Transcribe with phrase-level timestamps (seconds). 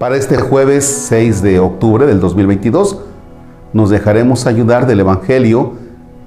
[0.00, 3.00] Para este jueves 6 de octubre del 2022
[3.74, 5.74] nos dejaremos ayudar del Evangelio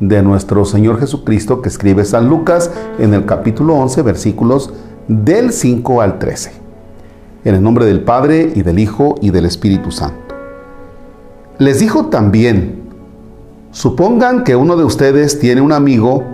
[0.00, 4.72] de nuestro Señor Jesucristo que escribe San Lucas en el capítulo 11 versículos
[5.06, 6.50] del 5 al 13.
[7.44, 10.34] En el nombre del Padre y del Hijo y del Espíritu Santo.
[11.58, 12.82] Les dijo también,
[13.70, 16.24] supongan que uno de ustedes tiene un amigo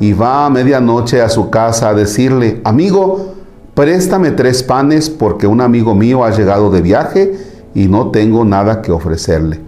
[0.00, 3.33] y va a medianoche a su casa a decirle, amigo,
[3.74, 7.38] préstame tres panes porque un amigo mío ha llegado de viaje
[7.74, 9.60] y no tengo nada que ofrecerle.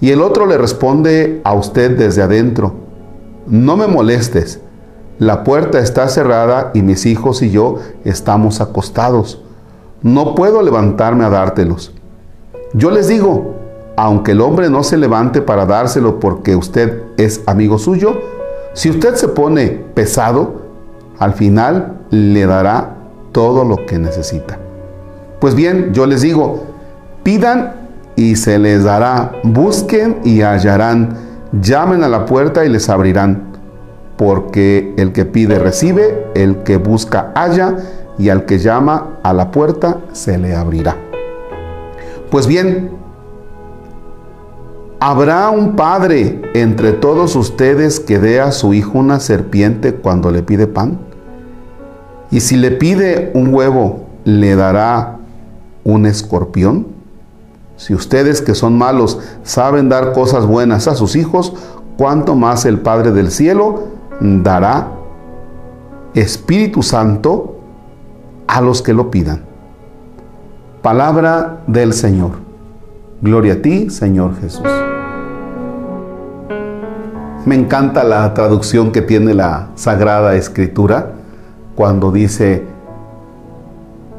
[0.00, 2.74] Y el otro le responde a usted desde adentro,
[3.46, 4.60] no me molestes,
[5.18, 9.40] la puerta está cerrada y mis hijos y yo estamos acostados.
[10.02, 11.92] No puedo levantarme a dártelos.
[12.74, 13.54] Yo les digo,
[13.96, 18.18] aunque el hombre no se levante para dárselo porque usted es amigo suyo,
[18.72, 20.62] si usted se pone pesado,
[21.18, 23.01] al final le dará
[23.32, 24.58] todo lo que necesita.
[25.40, 26.64] Pues bien, yo les digo,
[27.22, 27.74] pidan
[28.14, 31.16] y se les dará, busquen y hallarán,
[31.60, 33.52] llamen a la puerta y les abrirán,
[34.16, 37.76] porque el que pide recibe, el que busca halla,
[38.18, 40.96] y al que llama a la puerta se le abrirá.
[42.30, 43.02] Pues bien,
[45.04, 50.44] ¿Habrá un padre entre todos ustedes que dé a su hijo una serpiente cuando le
[50.44, 51.00] pide pan?
[52.32, 55.18] Y si le pide un huevo, ¿le dará
[55.84, 56.86] un escorpión?
[57.76, 61.52] Si ustedes que son malos saben dar cosas buenas a sus hijos,
[61.98, 64.92] ¿cuánto más el Padre del Cielo dará
[66.14, 67.58] Espíritu Santo
[68.46, 69.42] a los que lo pidan?
[70.80, 72.30] Palabra del Señor.
[73.20, 74.66] Gloria a ti, Señor Jesús.
[77.44, 81.16] Me encanta la traducción que tiene la Sagrada Escritura
[81.74, 82.62] cuando dice,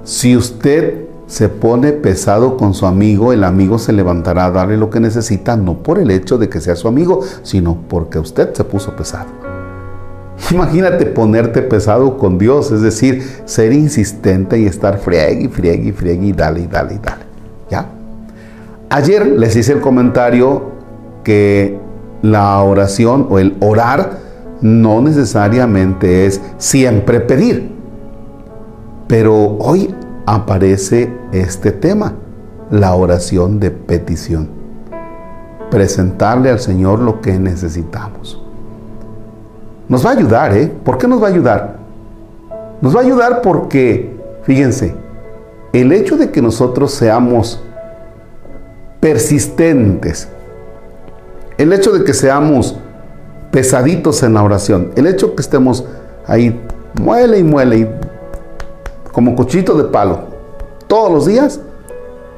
[0.04, 4.90] si usted se pone pesado con su amigo, el amigo se levantará a darle lo
[4.90, 8.64] que necesita, no por el hecho de que sea su amigo, sino porque usted se
[8.64, 9.28] puso pesado.
[10.52, 15.92] Imagínate ponerte pesado con Dios, es decir, ser insistente y estar friegue y friegue y
[15.92, 17.24] friegue y dale y dale y dale.
[17.70, 17.88] ¿Ya?
[18.90, 20.72] Ayer les hice el comentario
[21.24, 21.80] que
[22.22, 24.20] la oración o el orar
[24.64, 27.70] no necesariamente es siempre pedir.
[29.08, 29.94] Pero hoy
[30.26, 32.14] aparece este tema,
[32.72, 34.50] la oración de petición.
[35.70, 38.42] Presentarle al Señor lo que necesitamos.
[39.90, 40.72] Nos va a ayudar, ¿eh?
[40.84, 41.78] ¿Por qué nos va a ayudar?
[42.82, 44.96] Nos va a ayudar porque, fíjense,
[45.74, 47.62] el hecho de que nosotros seamos
[49.02, 50.30] persistentes,
[51.58, 52.80] el hecho de que seamos
[53.54, 55.86] pesaditos en la oración, el hecho que estemos
[56.26, 56.60] ahí,
[57.00, 57.90] muele y muele, y
[59.12, 60.22] como cuchito de palo,
[60.88, 61.60] todos los días,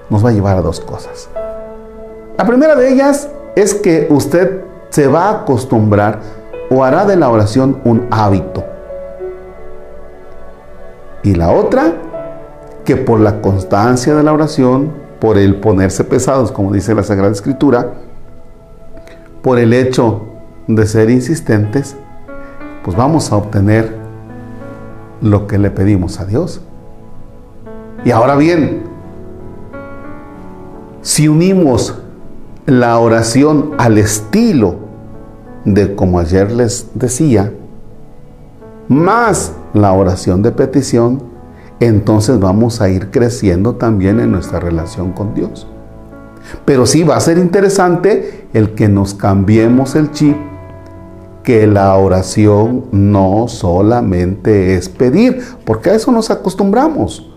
[0.09, 1.29] nos va a llevar a dos cosas.
[2.37, 6.19] La primera de ellas es que usted se va a acostumbrar
[6.69, 8.65] o hará de la oración un hábito.
[11.23, 11.93] Y la otra,
[12.83, 17.31] que por la constancia de la oración, por el ponerse pesados, como dice la Sagrada
[17.31, 17.93] Escritura,
[19.41, 20.34] por el hecho
[20.67, 21.95] de ser insistentes,
[22.83, 23.95] pues vamos a obtener
[25.21, 26.61] lo que le pedimos a Dios.
[28.03, 28.83] Y ahora bien,
[31.01, 31.95] si unimos
[32.65, 34.75] la oración al estilo
[35.65, 37.51] de como ayer les decía,
[38.87, 41.23] más la oración de petición,
[41.79, 45.67] entonces vamos a ir creciendo también en nuestra relación con Dios.
[46.63, 50.37] Pero sí va a ser interesante el que nos cambiemos el chip,
[51.45, 57.31] que la oración no solamente es pedir, porque a eso nos acostumbramos.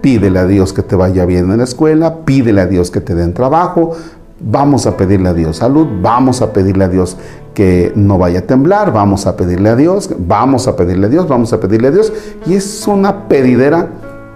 [0.00, 3.14] Pídele a Dios que te vaya bien en la escuela, pídele a Dios que te
[3.14, 3.92] den trabajo,
[4.40, 7.16] vamos a pedirle a Dios salud, vamos a pedirle a Dios
[7.54, 11.28] que no vaya a temblar, vamos a pedirle a Dios, vamos a pedirle a Dios,
[11.28, 12.12] vamos a pedirle a Dios.
[12.46, 13.88] Y es una pedidera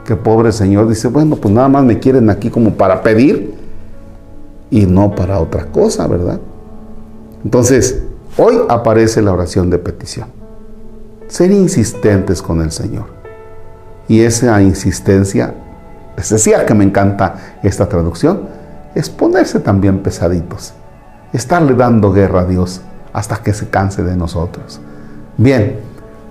[0.04, 3.54] que pobre Señor dice, bueno, pues nada más me quieren aquí como para pedir
[4.70, 6.40] y no para otra cosa, ¿verdad?
[7.44, 8.02] Entonces,
[8.36, 10.28] hoy aparece la oración de petición.
[11.28, 13.06] Ser insistentes con el Señor.
[14.08, 15.54] Y esa insistencia,
[16.16, 18.48] les decía que me encanta esta traducción,
[18.94, 20.74] es ponerse también pesaditos.
[21.32, 22.80] Estarle dando guerra a Dios
[23.12, 24.80] hasta que se canse de nosotros.
[25.36, 25.78] Bien,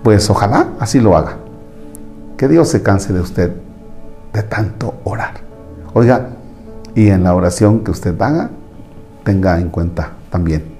[0.02, 1.36] pues ojalá así lo haga.
[2.36, 3.52] Que Dios se canse de usted
[4.32, 5.40] de tanto orar.
[5.94, 6.28] Oiga,
[6.94, 8.50] y en la oración que usted haga,
[9.24, 10.79] tenga en cuenta también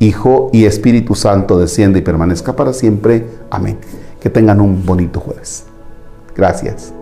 [0.00, 3.26] Hijo y Espíritu Santo desciende y permanezca para siempre.
[3.50, 3.78] Amén.
[4.18, 5.66] Que tengan un bonito jueves.
[6.34, 6.94] Gracias.